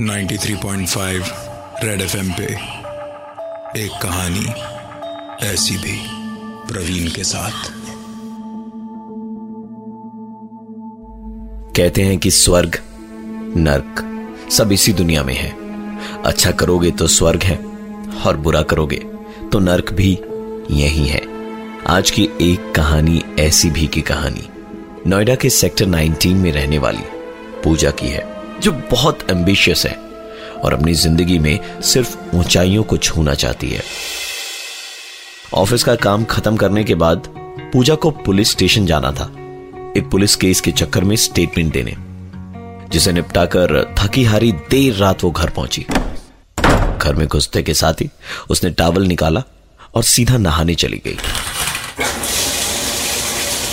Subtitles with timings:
[0.00, 1.22] 93.5
[1.84, 2.44] red FM पे
[3.84, 4.46] एक कहानी
[5.46, 6.00] ऐसी भी
[6.72, 7.70] प्रवीण के साथ।
[11.76, 12.78] कहते हैं कि स्वर्ग
[13.56, 14.04] नर्क
[14.50, 15.50] सब इसी दुनिया में है।
[16.22, 17.56] अच्छा करोगे तो स्वर्ग है
[18.26, 19.02] और बुरा करोगे
[19.52, 20.18] तो नर्क भी
[20.70, 21.22] यही है।
[21.86, 24.48] आज की एक कहानी ऐसी भी की कहानी।
[25.06, 27.13] नोएडा के सेक्टर 19 में रहने वाली
[27.64, 28.26] पूजा की है,
[28.60, 29.94] जो बहुत एम्बिशियस है
[30.64, 33.82] और अपनी ज़िंदगी में सिर्फ़ ऊंचाइयों को छूना चाहती है।
[35.54, 37.28] ऑफ़िस का काम खत्म करने के बाद
[37.72, 39.24] पूजा को पुलिस स्टेशन जाना था।
[39.96, 41.94] एक पुलिस केस के चक्कर में स्टेटमेंट देने,
[42.90, 45.86] जिसे निपटाकर थकी हारी देर रात वो घर पहुँची।
[46.98, 48.08] घर में घुसते के साथ ही
[48.50, 49.42] उसने टावल निकाला
[49.94, 51.16] और सीधा नहाने चली गई।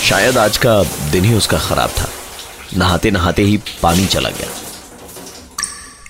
[0.04, 2.08] शायद आज का दिन ही उसका खराब था।
[2.78, 4.48] नहाते नहाते ही पानी चला गया।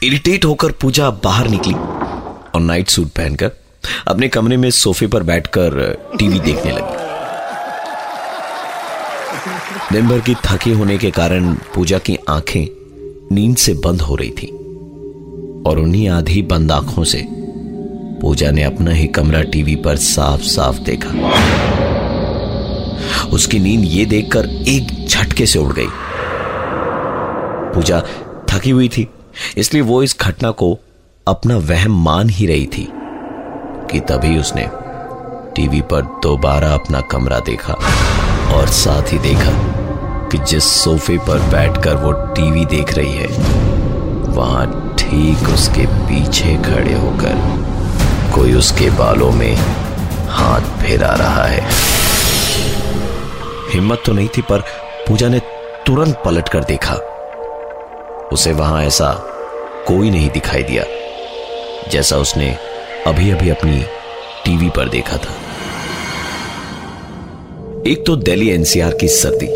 [0.02, 1.74] इरिटेट होकर पूजा बाहर निकली
[2.54, 3.50] और नाइट सूट पहनकर
[4.08, 5.70] अपने कमरे में सोफे पर बैठकर
[6.18, 7.00] टीवी देखने लगी।
[9.92, 12.66] दिन भर की थकी होने के कारण पूजा की आँखें
[13.34, 14.46] नींद से बंद हो रही थी
[15.66, 17.26] और उन्हीं आधी बंद आँखों से
[18.20, 21.10] पूजा ने अपना ही कमरा टीवी पर साफ़ साफ़ देखा।
[23.26, 25.88] उसकी नींद ये देखकर एक झटके से उड़ गई।
[27.74, 28.00] पूजा
[28.50, 29.08] थकी हुई थी,
[29.56, 30.78] इसलिए वो इस घटना को
[31.26, 32.86] अपना वहम मान ही रही थी
[33.90, 34.68] कि तभी उसने
[35.56, 37.72] टीवी पर दोबारा अपना कमरा देखा
[38.54, 39.52] और साथ ही देखा
[40.28, 43.26] कि जिस सोफे पर बैठकर वो टीवी देख रही है,
[44.28, 47.34] वहाँ ठीक उसके पीछे खड़े होकर
[48.34, 49.54] कोई उसके बालों में
[50.30, 51.66] हाथ फेरा रहा है।
[53.72, 54.60] हिम्मत तो नहीं थी, पर
[55.08, 55.40] पूजा ने
[55.86, 56.96] तुरंत पलट कर देखा।
[58.32, 59.12] उसे वहाँ ऐसा
[59.88, 60.84] कोई नहीं दिखाई दिया,
[61.90, 62.56] जैसा उसने
[63.06, 63.82] अभी अभी अपनी
[64.44, 65.34] टीवी पर देखा था।
[67.86, 69.46] एक तो दिल्ली एनसीआर की सर्दी,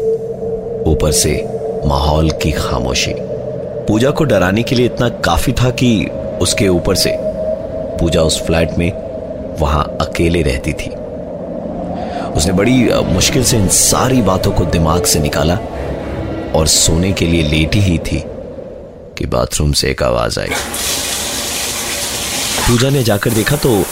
[0.91, 1.33] ऊपर से
[1.87, 3.15] माहौल की खामोशी।
[3.89, 5.91] पूजा को डराने के लिए इतना काफ़ी था कि
[6.41, 7.17] उसके ऊपर से
[8.01, 8.91] पूजा उस फ्लैट में
[9.61, 10.91] वहाँ अकेले रहती थी।
[12.31, 15.59] उसने बड़ी मुश्किल से इन सारी बातों को दिमाग से निकाला
[16.55, 18.23] और सोने के लिए लेटी ही थी।
[19.19, 20.49] कि बाथरूम से एक आवाज़ आई।
[22.69, 23.85] पूजा ने जाकर देखा तो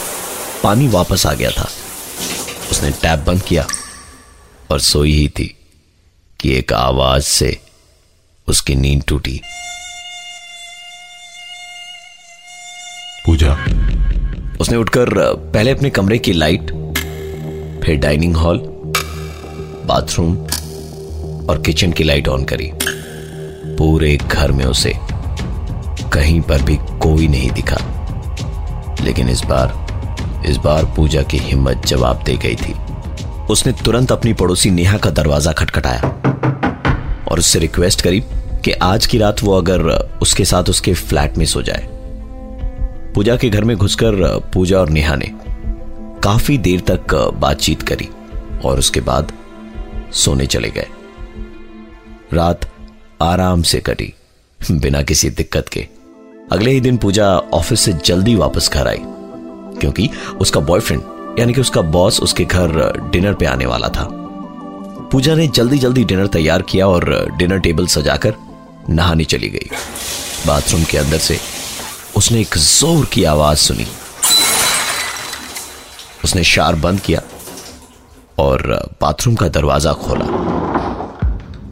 [0.63, 1.69] पानी वापस आ गया था।
[2.71, 3.67] उसने टैप बंद किया
[4.71, 5.57] और सोई ही थी
[6.39, 7.57] कि एक आवाज़ से
[8.47, 9.41] उसकी नींद टूटी।
[13.25, 13.53] पूजा।
[14.61, 15.09] उसने उठकर
[15.53, 16.71] पहले अपने कमरे की लाइट
[17.85, 18.57] फिर डाइनिंग हॉल
[19.85, 20.37] बाथरूम
[21.49, 22.71] और किचन की लाइट ऑन करी।
[23.77, 24.93] पूरे घर में उसे
[26.15, 27.77] कहीं पर भी कोई नहीं दिखा।
[29.03, 29.83] लेकिन इस बार
[30.47, 32.73] इस बार पूजा की हिम्मत जवाब दे गई थी।
[33.49, 36.01] उसने तुरंत अपनी पड़ोसी नेहा का दरवाज़ा खटखटाया
[37.31, 38.19] और उससे रिक्वेस्ट करी
[38.65, 39.81] कि आज की रात वो अगर
[40.21, 41.87] उसके साथ उसके फ्लैट में सो जाए।
[43.15, 45.31] पूजा के घर में घुसकर पूजा और नेहा ने
[46.23, 48.09] काफ़ी देर तक बातचीत करी
[48.65, 49.31] और उसके बाद
[50.13, 50.87] सोने चले गए।
[52.33, 52.69] रात
[53.21, 54.13] आराम से कटी,
[54.61, 55.87] बिना किसी दिक्कत के।
[56.51, 58.99] अगले ही दिन पूजा ऑफ़िस से जल्दी वापस घर आई,
[59.79, 60.09] क्योंकि
[60.41, 64.07] उसका बॉयफ्रेंड यानी कि उसका बॉस उसके घर डिनर पे आने वाला था।
[65.11, 67.05] पूजा ने जल्दी जल्दी डिनर तैयार किया और
[67.37, 68.35] डिनर टेबल सजाकर
[68.89, 69.69] नहाने चली गई।
[70.47, 71.39] बाथरूम के अंदर से
[72.17, 73.87] उसने एक ज़ोर की आवाज़ सुनी।
[76.23, 77.21] उसने शार बंद किया
[78.39, 78.67] और
[79.01, 80.25] बाथरूम का दरवाज़ा खोला।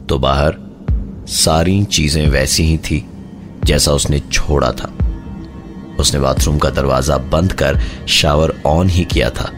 [0.08, 0.56] तो बाहर
[1.34, 3.04] सारी चीज़ें वैसी ही थी।
[3.64, 4.92] जैसा उसने छोड़ा था।
[6.00, 7.78] उसने बाथरूम का दरवाज़ा बंद कर
[8.10, 9.50] शावर ऑन ही किया था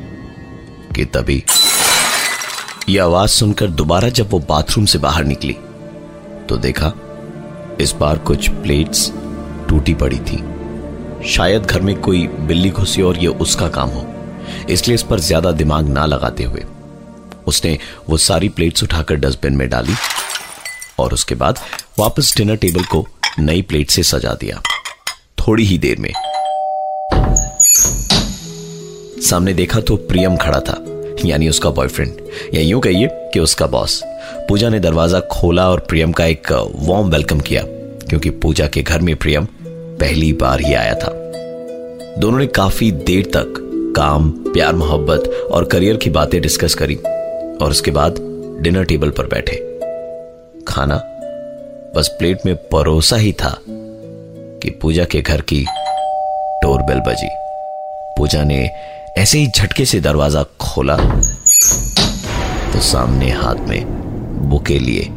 [0.94, 1.43] कि तभी
[2.89, 5.56] यह आवाज़ सुनकर दोबारा जब वो बाथरूम से बाहर निकली
[6.49, 6.93] तो देखा
[7.81, 9.10] इस बार कुछ प्लेट्स
[9.69, 10.42] टूटी पड़ी थी।
[11.28, 14.07] शायद घर में कोई बिल्ली घुसी और यह उसका काम हो,
[14.71, 16.65] इसलिए इस पर ज़्यादा दिमाग ना लगाते हुए।
[17.47, 17.78] उसने
[18.09, 19.95] वो सारी प्लेट्स उठाकर डस्टबिन में डाली
[20.98, 21.59] और उसके बाद
[21.98, 23.07] वापस डिनर टेबल को
[23.38, 24.60] नई प्लेट से सजा दिया।
[25.38, 26.12] थोड़ी ही देर में।
[29.22, 30.77] सामने देखा तो प्रियम खड़ा था,
[31.24, 32.21] यानी उसका बॉयफ्रेंड
[32.54, 34.00] या यूँ कहिए कि उसका बॉस
[34.48, 37.62] पूजा ने दरवाज़ा खोला और प्रियम का एक वार्म वेलकम किया,
[38.09, 39.47] क्योंकि पूजा के घर में प्रियम
[40.00, 41.10] पहली बार ही आया था।
[42.18, 43.62] दोनों ने काफ़ी देर तक
[43.97, 48.16] काम, प्यार, मोहब्बत और करियर की बातें डिस्कस करी और उसके बाद
[48.60, 49.56] डिनर टेबल पर बैठे।
[50.68, 50.97] खाना
[51.97, 55.60] बस प्लेट में परोसा ही था कि पूजा के घर की
[56.63, 57.28] डोरबेल बजी।
[58.16, 58.59] पूजा ने
[59.19, 60.97] ऐसे ही झटके से दरवाज़ा खोला
[62.72, 63.84] तो सामने हाथ में
[64.48, 65.09] बुके लिए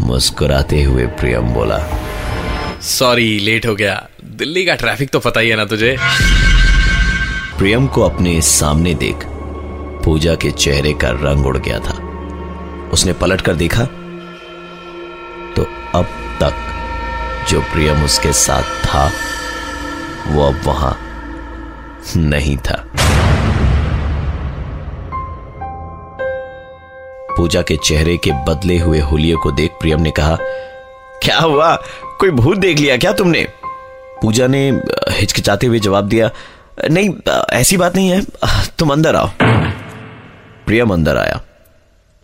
[0.00, 1.78] मुस्कुराते हुए प्रियम बोला
[2.82, 3.94] सॉरी लेट हो गया।
[4.24, 5.96] दिल्ली का ट्रैफ़िक तो पता ही है ना तुझे?
[7.58, 9.26] प्रियम को अपने सामने देख
[10.04, 11.94] पूजा के चेहरे का रंग उड़ गया था।
[12.92, 13.88] उसने पलट कर देखा
[15.96, 16.06] अब
[16.40, 16.54] तक
[17.50, 19.10] जो प्रियम उसके साथ था,
[20.28, 20.96] वो अब वहाँ
[22.16, 22.84] नहीं था।
[27.36, 30.36] पूजा के चेहरे के बदले हुए हुलिये को देख प्रियम ने कहा,
[31.22, 31.74] क्या हुआ?
[32.20, 33.46] कोई भूत देख लिया क्या तुमने?
[34.22, 34.68] पूजा ने
[35.10, 36.30] हिचकिचाते हुए जवाब दिया,
[36.90, 37.10] नहीं
[37.52, 38.22] ऐसी बात नहीं है।
[38.78, 39.30] तुम अंदर आओ।
[40.66, 41.40] प्रियम अंदर आया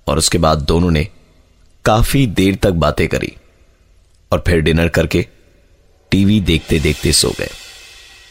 [0.06, 1.06] और उसके बाद दोनों ने
[1.84, 3.32] काफ़ी देर तक बातें करी।
[4.32, 5.26] और फिर डिनर करके
[6.10, 7.50] टीवी देखते देखते सो गए।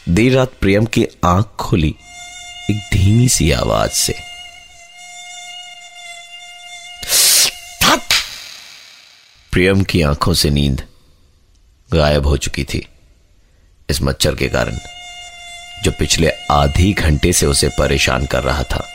[0.10, 1.96] देर रात प्रियम की आँख खुली
[2.72, 4.16] एक धीमी सी आवाज़ से।
[9.52, 10.82] प्रियम की आँखों से नींद
[11.94, 12.88] गायब हो चुकी थी।
[13.90, 14.78] इस मच्छर के कारण
[15.84, 18.86] जो पिछले आधी घंटे से उसे परेशान कर रहा था।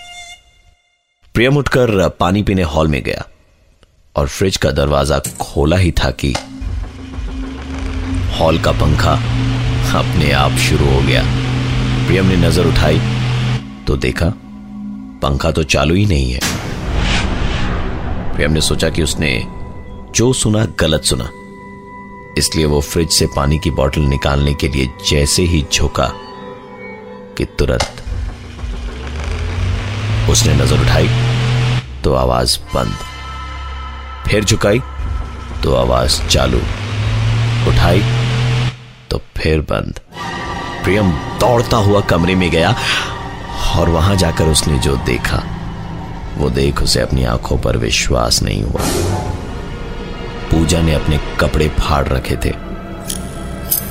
[1.35, 3.25] प्रियम उठकर पानी पीने हॉल में गया
[4.17, 6.35] और फ्रिज का दरवाज़ा खोला ही था कि
[8.38, 9.12] हॉल का पंखा
[9.99, 11.23] अपने आप शुरू हो गया।
[12.06, 12.99] प्रियम ने नज़र उठाई
[13.87, 14.27] तो देखा
[15.23, 16.41] पंखा तो चालू ही नहीं है।
[18.35, 19.31] प्रियम ने सोचा कि उसने
[20.15, 21.31] जो सुना, गलत सुना।
[22.38, 26.11] इसलिए वो फ्रिज से पानी की बोतल निकालने के लिए जैसे ही झोंका
[27.38, 28.03] कि तुरंत
[30.31, 31.09] उसने नज़र उठाई
[32.05, 32.94] तो आवाज़ बंद।
[34.29, 34.81] फिर झुकाई
[35.62, 36.61] तो आवाज़ चालू।
[37.69, 38.03] उठाई
[39.11, 40.00] तो फिर बंद।
[40.85, 41.11] प्रियम
[41.41, 42.75] दौड़ता हुआ कमरे में गया
[43.76, 45.43] और वहाँ जाकर उसने जो देखा,
[46.38, 48.82] वो देख उसे अपनी आँखों पर विश्वास नहीं हुआ।
[50.50, 52.50] पूजा ने अपने कपड़े फाड़ रखे थे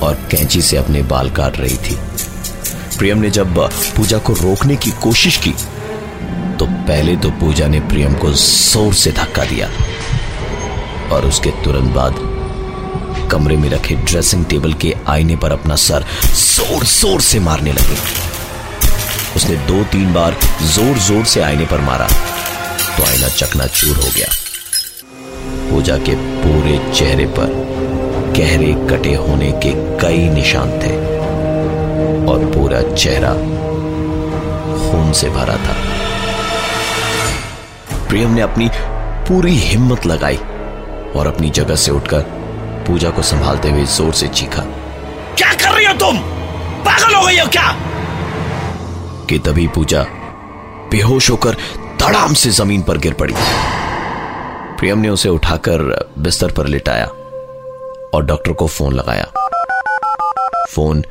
[0.02, 1.96] और कैंची से अपने बाल काट रही थी।
[2.98, 3.58] प्रियम ने जब
[3.96, 5.54] पूजा को रोकने की कोशिश की
[6.58, 9.68] तो पहले तो पूजा ने प्रियम को ज़ोर से धक्का दिया
[11.12, 12.14] और उसके तुरंत बाद
[13.30, 17.96] कमरे में रखे ड्रेसिंग टेबल के आईने पर अपना सर ज़ोर ज़ोर से मारने लगे।
[19.36, 20.36] उसने दो तीन बार
[20.74, 24.28] ज़ोर ज़ोर से आईने पर मारा तो आईना चकनाचूर हो गया।
[25.70, 27.52] पूजा के पूरे चेहरे पर
[28.36, 30.94] गहरे कटे होने के कई निशान थे
[32.32, 33.32] और पूरा चेहरा
[34.80, 35.74] खून से भरा था।
[38.08, 38.68] प्रियम ने अपनी
[39.28, 40.36] पूरी हिम्मत लगाई
[41.16, 42.24] और अपनी जगह से उठकर
[42.86, 44.62] पूजा को संभालते हुए ज़ोर से चीखा।
[45.36, 46.18] क्या कर रही हो तुम?
[46.84, 47.76] पागल हो गई हो क्या?
[49.30, 50.02] कि तभी पूजा
[50.90, 51.56] बेहोश होकर
[52.00, 53.34] धड़ाम से ज़मीन पर गिर पड़ी।
[54.78, 57.06] प्रियम ने उसे उठाकर बिस्तर पर लिटाया
[58.14, 59.26] और डॉक्टर को फ़ोन लगाया।
[60.70, 61.02] फ़ोन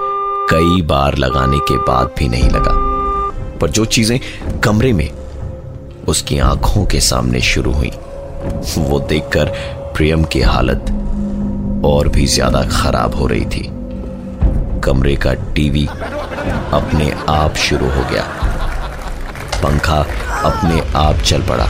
[0.50, 2.74] कई बार लगाने के बाद भी नहीं लगा।
[3.62, 4.20] पर जो चीज़ें
[4.60, 5.10] कमरे में
[6.08, 7.92] उसकी आँखों के सामने शुरू हुई
[8.78, 9.46] वो देखकर
[9.96, 10.86] प्रियम की हालत
[11.86, 13.70] और भी ज़्यादा खराब हो रही थी।
[14.84, 15.86] कमरे का टीवी
[16.74, 18.24] अपने आप शुरू हो गया।
[19.64, 20.00] पंखा
[20.46, 21.68] अपने आप चल पड़ा।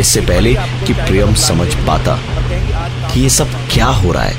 [0.00, 0.54] इससे पहले
[0.86, 2.18] कि प्रियम समझ पाता
[3.12, 4.34] कि ये सब क्या हो रहा है,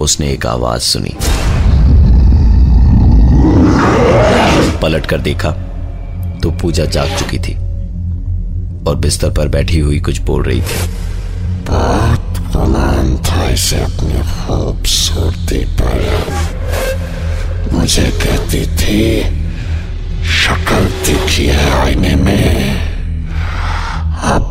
[0.00, 1.16] उसने एक आवाज़ सुनी।
[4.82, 5.50] पलट कर देखा
[6.42, 7.54] तो पूजा जाग चुकी थी
[8.84, 10.76] और बिस्तर पर बैठी हुई कुछ बोल रही थी।
[18.48, 19.22] मुझे थी,
[20.24, 22.72] शक्ल दिखी है आईने में।
[24.24, 24.44] अब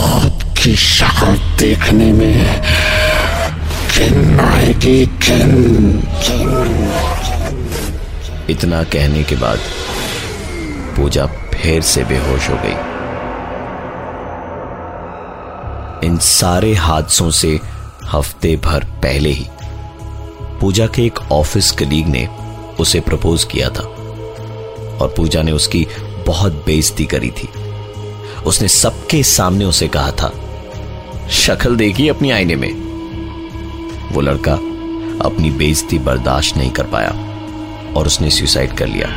[0.00, 2.62] खुद की शक्ल देखने में
[3.92, 6.02] किन आएगी किन
[8.50, 9.58] इतना कहने के बाद
[10.96, 12.78] पूजा फिर से बेहोश हो गई।
[16.06, 17.58] इन सारे हादसों से
[18.08, 19.46] हफ़्ते भर पहले ही
[20.60, 22.28] पूजा के एक ऑफ़िस कलीग ने
[22.80, 23.82] उसे प्रपोज किया था।
[25.00, 25.86] और पूजा ने उसकी
[26.26, 27.48] बहुत बेइज्जती करी थी।
[28.46, 30.32] उसने सबके सामने उसे कहा था,
[31.30, 32.72] शक्ल देखी अपनी आईने में।
[34.12, 34.54] वो लड़का
[35.24, 37.10] अपनी बेइज्जती बर्दाश्त नहीं कर पाया
[37.96, 39.08] और उसने सुसाइड कर लिया।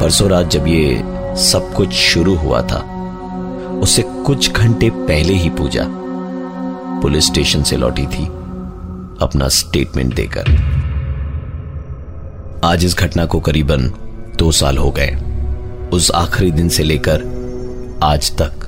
[0.00, 1.02] परसों रात जब ये
[1.42, 2.78] सब कुछ शुरू हुआ था
[3.82, 5.86] उससे कुछ घंटे पहले ही पूजा
[7.02, 8.37] पुलिस स्टेशन से लौटी थी।
[9.22, 10.50] अपना स्टेटमेंट देकर।
[12.64, 13.82] आज इस घटना को करीबन
[14.38, 15.16] दो साल हो गए।
[15.92, 17.22] उस आखिरी दिन से लेकर
[18.02, 18.66] आज तक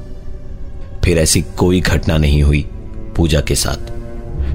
[1.04, 2.64] फिर ऐसी कोई घटना नहीं हुई
[3.16, 3.90] पूजा के साथ।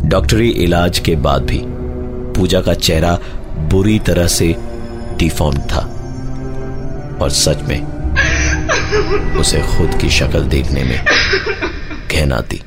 [0.05, 1.61] डॉक्टरी इलाज के बाद भी
[2.33, 3.17] पूजा का चेहरा
[3.71, 4.55] बुरी तरह से
[5.19, 5.81] डिफॉर्म था।
[7.21, 7.81] और सच में,
[9.39, 11.03] उसे खुद की शक्ल देखने में
[12.11, 12.61] कहना थी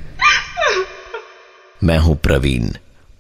[1.85, 2.69] मैं हूँ प्रवीण।